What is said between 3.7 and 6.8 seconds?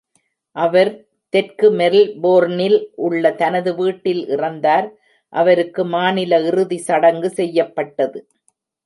வீட்டில் இறந்தார், அவருக்கு மாநில இறுதி